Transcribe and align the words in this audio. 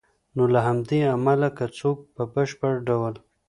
نو 0.35 0.43
له 0.53 0.59
همدې 0.67 0.99
امله 1.15 1.49
که 1.57 1.65
څوک 1.77 1.97
په 2.15 2.23
بشپړ 2.33 2.73
ډول 2.87 3.13